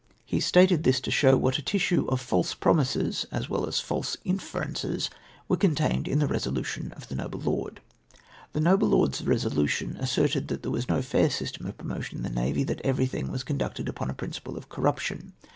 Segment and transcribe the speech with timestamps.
[0.25, 4.17] He stated this to show what a tissue of false promises, as well as false
[4.25, 5.11] inferences,
[5.47, 7.81] were contained in the resolution of the noble lord."
[8.53, 12.33] The noble lord's resolution asserted that there was no fair system of promotion in tlie
[12.33, 15.33] navy; that everything was con ducted upon a principle of corruption.